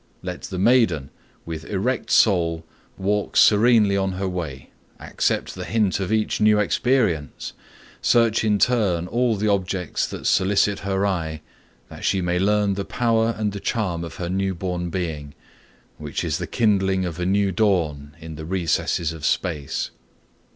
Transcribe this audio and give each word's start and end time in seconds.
Let 0.23 0.41
the 0.41 0.57
maiden, 0.57 1.11
with 1.45 1.63
erect 1.65 2.09
soul, 2.09 2.65
walk 2.97 3.37
serenely 3.37 3.95
on 3.95 4.13
her 4.13 4.27
way, 4.27 4.71
accept 4.99 5.53
the 5.53 5.63
hint 5.63 5.99
of 5.99 6.11
each 6.11 6.41
new 6.41 6.57
experience, 6.57 7.53
search 8.01 8.43
in 8.43 8.57
turn 8.57 9.05
all 9.05 9.35
the 9.35 9.47
objects 9.47 10.07
that 10.07 10.25
solicit 10.25 10.79
her 10.79 11.05
eye, 11.05 11.43
that 11.89 12.03
she 12.03 12.19
may 12.19 12.39
learn 12.39 12.73
the 12.73 12.83
power 12.83 13.35
and 13.37 13.51
the 13.51 13.59
charm 13.59 14.03
of 14.03 14.15
her 14.15 14.27
new 14.27 14.55
born 14.55 14.89
being, 14.89 15.35
which 15.99 16.23
is 16.23 16.39
the 16.39 16.47
kindling 16.47 17.05
of 17.05 17.19
a 17.19 17.25
new 17.27 17.51
dawn 17.51 18.15
in 18.19 18.37
the 18.37 18.45
recesses 18.47 19.13
of 19.13 19.23
space. 19.23 19.91